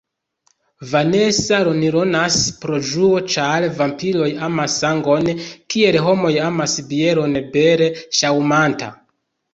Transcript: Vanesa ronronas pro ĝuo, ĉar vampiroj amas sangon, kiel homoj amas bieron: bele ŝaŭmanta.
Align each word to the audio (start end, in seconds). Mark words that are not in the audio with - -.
Vanesa 0.91 1.57
ronronas 1.67 2.37
pro 2.63 2.79
ĝuo, 2.87 3.19
ĉar 3.35 3.67
vampiroj 3.81 4.31
amas 4.49 4.79
sangon, 4.85 5.29
kiel 5.75 5.99
homoj 6.09 6.35
amas 6.47 6.77
bieron: 6.95 7.41
bele 7.59 7.91
ŝaŭmanta. 8.23 8.95